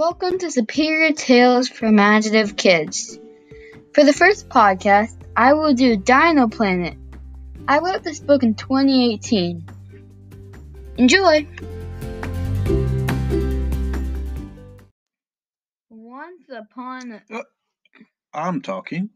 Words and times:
Welcome 0.00 0.38
to 0.38 0.50
Superior 0.50 1.12
Tales 1.12 1.68
for 1.68 1.84
Imaginative 1.84 2.56
Kids. 2.56 3.18
For 3.92 4.02
the 4.02 4.14
first 4.14 4.48
podcast, 4.48 5.14
I 5.36 5.52
will 5.52 5.74
do 5.74 5.94
Dino 5.94 6.48
Planet. 6.48 6.96
I 7.68 7.80
wrote 7.80 8.02
this 8.02 8.18
book 8.18 8.42
in 8.42 8.54
2018. 8.54 9.68
Enjoy! 10.96 11.46
Once 15.90 16.46
upon 16.48 17.12
a... 17.12 17.22
Uh, 17.30 17.42
I'm 18.32 18.62
talking. 18.62 19.10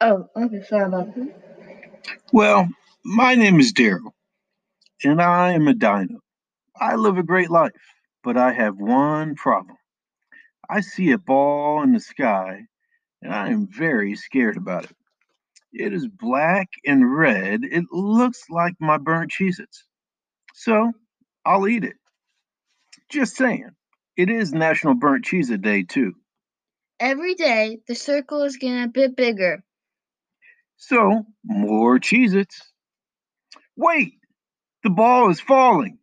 Oh, 0.00 0.28
okay, 0.36 0.62
sorry 0.68 0.84
about 0.84 1.16
that. 1.16 1.34
Well, 2.32 2.68
my 3.04 3.34
name 3.34 3.58
is 3.58 3.72
Darl, 3.72 4.14
and 5.02 5.20
I 5.20 5.54
am 5.54 5.66
a 5.66 5.74
dino. 5.74 6.20
I 6.80 6.94
live 6.94 7.18
a 7.18 7.24
great 7.24 7.50
life, 7.50 7.72
but 8.22 8.36
I 8.36 8.52
have 8.52 8.76
one 8.78 9.34
problem. 9.34 9.78
I 10.68 10.80
see 10.80 11.12
a 11.12 11.18
ball 11.18 11.82
in 11.82 11.92
the 11.92 12.00
sky, 12.00 12.62
and 13.20 13.34
I 13.34 13.48
am 13.48 13.66
very 13.66 14.14
scared 14.16 14.56
about 14.56 14.84
it. 14.84 14.96
It 15.72 15.92
is 15.92 16.06
black 16.06 16.68
and 16.84 17.16
red. 17.16 17.64
It 17.64 17.84
looks 17.90 18.44
like 18.50 18.74
my 18.78 18.98
burnt 18.98 19.32
Cheez 19.32 19.58
Its. 19.58 19.84
So 20.54 20.92
I'll 21.44 21.66
eat 21.68 21.84
it. 21.84 21.96
Just 23.08 23.36
saying. 23.36 23.70
It 24.16 24.28
is 24.28 24.52
National 24.52 24.94
Burnt 24.94 25.24
Cheez 25.24 25.50
It 25.50 25.62
Day, 25.62 25.84
too. 25.84 26.12
Every 27.00 27.34
day, 27.34 27.78
the 27.88 27.94
circle 27.94 28.42
is 28.42 28.58
getting 28.58 28.82
a 28.82 28.88
bit 28.88 29.16
bigger. 29.16 29.64
So, 30.76 31.24
more 31.44 31.98
Cheez 31.98 32.34
Its. 32.34 32.60
Wait! 33.76 34.14
The 34.84 34.90
ball 34.90 35.30
is 35.30 35.40
falling. 35.40 35.98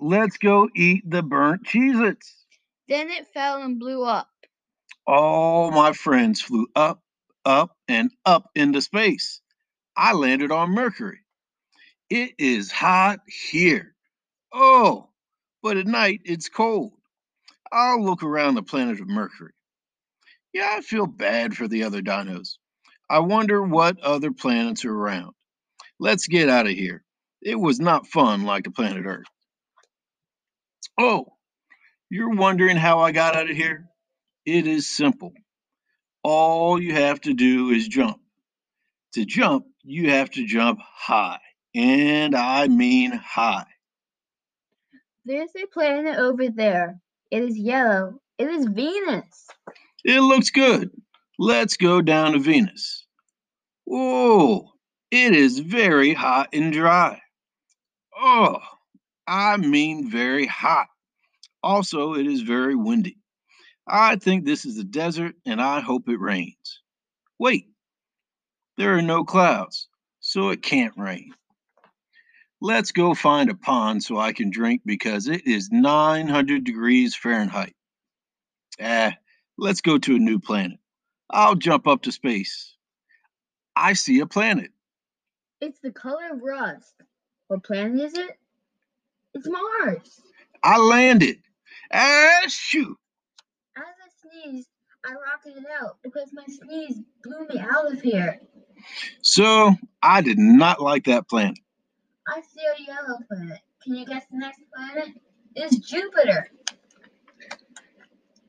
Let's 0.00 0.38
go 0.38 0.68
eat 0.74 1.08
the 1.08 1.22
burnt 1.22 1.64
Cheez 1.64 2.10
Its. 2.10 2.45
Then 2.88 3.10
it 3.10 3.28
fell 3.28 3.62
and 3.62 3.78
blew 3.78 4.04
up. 4.04 4.28
All 5.06 5.70
my 5.70 5.92
friends 5.92 6.40
flew 6.40 6.66
up, 6.74 7.02
up, 7.44 7.76
and 7.88 8.10
up 8.24 8.50
into 8.54 8.80
space. 8.80 9.40
I 9.96 10.12
landed 10.12 10.52
on 10.52 10.70
Mercury. 10.70 11.20
It 12.10 12.32
is 12.38 12.70
hot 12.70 13.20
here. 13.26 13.94
Oh, 14.52 15.10
but 15.62 15.76
at 15.76 15.86
night 15.86 16.20
it's 16.24 16.48
cold. 16.48 16.92
I'll 17.72 18.04
look 18.04 18.22
around 18.22 18.54
the 18.54 18.62
planet 18.62 19.00
of 19.00 19.08
Mercury. 19.08 19.52
Yeah, 20.52 20.74
I 20.76 20.80
feel 20.80 21.06
bad 21.06 21.54
for 21.56 21.68
the 21.68 21.84
other 21.84 22.00
dinos. 22.02 22.58
I 23.10 23.20
wonder 23.20 23.62
what 23.62 24.00
other 24.00 24.32
planets 24.32 24.84
are 24.84 24.94
around. 24.94 25.34
Let's 25.98 26.26
get 26.26 26.48
out 26.48 26.66
of 26.66 26.72
here. 26.72 27.04
It 27.42 27.58
was 27.58 27.80
not 27.80 28.06
fun 28.06 28.44
like 28.44 28.64
the 28.64 28.70
planet 28.70 29.04
Earth. 29.06 29.26
Oh, 30.98 31.35
you're 32.10 32.34
wondering 32.34 32.76
how 32.76 33.00
I 33.00 33.12
got 33.12 33.36
out 33.36 33.50
of 33.50 33.56
here? 33.56 33.88
It 34.44 34.66
is 34.66 34.88
simple. 34.88 35.32
All 36.22 36.80
you 36.80 36.94
have 36.94 37.20
to 37.22 37.34
do 37.34 37.70
is 37.70 37.88
jump. 37.88 38.20
To 39.14 39.24
jump, 39.24 39.66
you 39.82 40.10
have 40.10 40.30
to 40.32 40.46
jump 40.46 40.80
high, 40.82 41.40
and 41.74 42.34
I 42.34 42.68
mean 42.68 43.12
high. 43.12 43.66
There's 45.24 45.50
a 45.56 45.66
planet 45.66 46.18
over 46.18 46.48
there. 46.48 47.00
It 47.30 47.42
is 47.42 47.58
yellow. 47.58 48.20
It 48.38 48.48
is 48.48 48.66
Venus. 48.66 49.46
It 50.04 50.20
looks 50.20 50.50
good. 50.50 50.90
Let's 51.38 51.76
go 51.76 52.00
down 52.00 52.32
to 52.32 52.38
Venus. 52.38 53.06
Whoa, 53.84 54.70
it 55.10 55.34
is 55.34 55.58
very 55.58 56.14
hot 56.14 56.50
and 56.52 56.72
dry. 56.72 57.20
Oh, 58.16 58.58
I 59.26 59.56
mean 59.56 60.10
very 60.10 60.46
hot. 60.46 60.86
Also, 61.66 62.14
it 62.14 62.28
is 62.28 62.42
very 62.42 62.76
windy. 62.76 63.18
I 63.88 64.14
think 64.14 64.44
this 64.44 64.64
is 64.64 64.78
a 64.78 64.84
desert 64.84 65.34
and 65.44 65.60
I 65.60 65.80
hope 65.80 66.08
it 66.08 66.20
rains. 66.20 66.80
Wait, 67.40 67.66
there 68.76 68.96
are 68.96 69.02
no 69.02 69.24
clouds, 69.24 69.88
so 70.20 70.50
it 70.50 70.62
can't 70.62 70.96
rain. 70.96 71.34
Let's 72.60 72.92
go 72.92 73.14
find 73.14 73.50
a 73.50 73.56
pond 73.56 74.04
so 74.04 74.16
I 74.16 74.32
can 74.32 74.50
drink 74.50 74.82
because 74.86 75.26
it 75.26 75.44
is 75.44 75.72
900 75.72 76.62
degrees 76.62 77.16
Fahrenheit. 77.16 77.74
Ah, 78.80 79.16
let's 79.58 79.80
go 79.80 79.98
to 79.98 80.14
a 80.14 80.20
new 80.20 80.38
planet. 80.38 80.78
I'll 81.28 81.56
jump 81.56 81.88
up 81.88 82.02
to 82.02 82.12
space. 82.12 82.76
I 83.74 83.94
see 83.94 84.20
a 84.20 84.26
planet. 84.26 84.70
It's 85.60 85.80
the 85.80 85.90
color 85.90 86.30
of 86.30 86.44
rust. 86.44 86.94
What 87.48 87.64
planet 87.64 88.00
is 88.00 88.14
it? 88.14 88.38
It's 89.34 89.48
Mars. 89.48 90.20
I 90.62 90.78
landed. 90.78 91.38
Ah, 91.92 92.42
shoot. 92.48 92.96
As 93.76 93.84
I 93.84 94.28
sneezed, 94.44 94.68
I 95.04 95.12
rocketed 95.14 95.66
out 95.82 95.98
because 96.02 96.30
my 96.32 96.44
sneeze 96.46 97.00
blew 97.22 97.46
me 97.48 97.60
out 97.60 97.92
of 97.92 98.00
here. 98.00 98.40
So, 99.22 99.74
I 100.02 100.20
did 100.20 100.38
not 100.38 100.80
like 100.82 101.04
that 101.04 101.28
planet. 101.28 101.58
I 102.28 102.40
see 102.40 102.62
a 102.62 102.86
yellow 102.86 103.18
planet. 103.28 103.60
Can 103.82 103.94
you 103.94 104.06
guess 104.06 104.24
the 104.30 104.38
next 104.38 104.60
planet? 104.74 105.14
It's 105.54 105.76
Jupiter. 105.78 106.48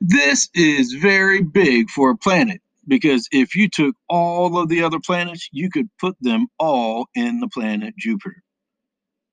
This 0.00 0.48
is 0.54 0.92
very 0.94 1.42
big 1.42 1.90
for 1.90 2.10
a 2.10 2.16
planet 2.16 2.60
because 2.86 3.28
if 3.32 3.56
you 3.56 3.68
took 3.68 3.96
all 4.08 4.58
of 4.58 4.68
the 4.68 4.82
other 4.82 5.00
planets, 5.00 5.48
you 5.52 5.70
could 5.70 5.88
put 5.98 6.16
them 6.20 6.46
all 6.58 7.08
in 7.14 7.40
the 7.40 7.48
planet 7.48 7.94
Jupiter. 7.98 8.42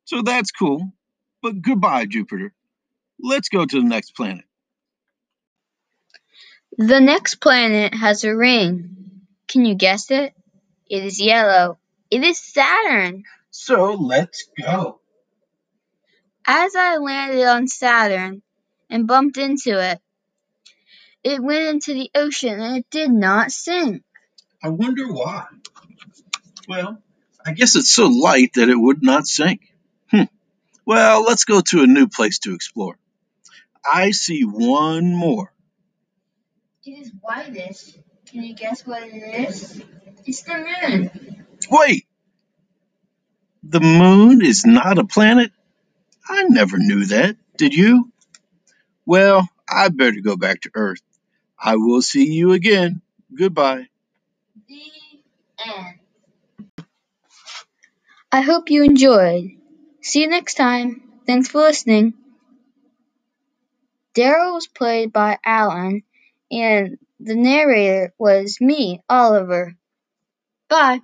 So 0.05 0.21
that's 0.21 0.51
cool. 0.51 0.91
But 1.41 1.61
goodbye, 1.61 2.05
Jupiter. 2.05 2.53
Let's 3.21 3.49
go 3.49 3.65
to 3.65 3.81
the 3.81 3.87
next 3.87 4.15
planet. 4.15 4.45
The 6.77 6.99
next 6.99 7.35
planet 7.35 7.93
has 7.93 8.23
a 8.23 8.35
ring. 8.35 9.21
Can 9.47 9.65
you 9.65 9.75
guess 9.75 10.09
it? 10.09 10.33
It 10.89 11.03
is 11.03 11.21
yellow. 11.21 11.77
It 12.09 12.23
is 12.23 12.39
Saturn. 12.39 13.23
So 13.51 13.93
let's 13.93 14.47
go. 14.59 14.99
As 16.45 16.75
I 16.75 16.97
landed 16.97 17.45
on 17.45 17.67
Saturn 17.67 18.41
and 18.89 19.07
bumped 19.07 19.37
into 19.37 19.79
it, 19.79 20.01
it 21.23 21.43
went 21.43 21.65
into 21.65 21.93
the 21.93 22.09
ocean 22.15 22.59
and 22.59 22.77
it 22.77 22.89
did 22.89 23.11
not 23.11 23.51
sink. 23.51 24.03
I 24.63 24.69
wonder 24.69 25.11
why. 25.11 25.45
Well, 26.67 27.01
I 27.45 27.53
guess 27.53 27.75
it's 27.75 27.93
so 27.93 28.07
light 28.07 28.53
that 28.55 28.69
it 28.69 28.79
would 28.79 29.03
not 29.03 29.27
sink. 29.27 29.73
Hmm. 30.09 30.23
Well, 30.85 31.23
let's 31.23 31.45
go 31.45 31.61
to 31.61 31.83
a 31.83 31.87
new 31.87 32.07
place 32.07 32.39
to 32.39 32.53
explore. 32.53 32.97
I 33.85 34.11
see 34.11 34.43
one 34.43 35.13
more. 35.13 35.51
It 36.85 36.91
is 36.91 37.11
whitish. 37.21 37.93
Can 38.25 38.43
you 38.43 38.55
guess 38.55 38.85
what 38.85 39.03
it 39.03 39.49
is? 39.49 39.83
It's 40.25 40.43
the 40.43 40.57
moon. 40.81 41.45
Wait! 41.69 42.05
The 43.63 43.79
moon 43.79 44.43
is 44.43 44.65
not 44.65 44.97
a 44.97 45.03
planet? 45.05 45.51
I 46.27 46.43
never 46.43 46.77
knew 46.77 47.05
that. 47.05 47.37
Did 47.57 47.73
you? 47.75 48.11
Well, 49.05 49.47
I 49.69 49.89
better 49.89 50.21
go 50.23 50.37
back 50.37 50.61
to 50.61 50.71
Earth. 50.73 51.01
I 51.59 51.75
will 51.75 52.01
see 52.01 52.25
you 52.33 52.53
again. 52.53 53.01
Goodbye. 53.37 53.87
The 54.67 54.81
end. 55.65 55.99
I 58.31 58.41
hope 58.41 58.69
you 58.71 58.83
enjoyed. 58.83 59.51
See 60.01 60.21
you 60.21 60.27
next 60.27 60.55
time. 60.55 61.03
Thanks 61.27 61.49
for 61.49 61.59
listening. 61.61 62.13
Darl 64.13 64.55
was 64.55 64.67
played 64.67 65.13
by 65.13 65.37
Alan, 65.45 66.03
and 66.51 66.97
the 67.19 67.35
narrator 67.35 68.13
was 68.17 68.59
me, 68.61 69.01
Oliver. 69.09 69.75
Bye. 70.69 71.01